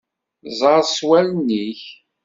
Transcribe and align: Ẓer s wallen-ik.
Ẓer 0.59 0.79
s 0.95 0.97
wallen-ik. 1.07 1.81